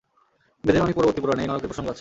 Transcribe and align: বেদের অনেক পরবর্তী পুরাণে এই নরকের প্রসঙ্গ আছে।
বেদের 0.63 0.81
অনেক 0.81 0.95
পরবর্তী 0.95 1.19
পুরাণে 1.21 1.41
এই 1.41 1.47
নরকের 1.47 1.67
প্রসঙ্গ 1.67 1.85
আছে। 1.85 1.89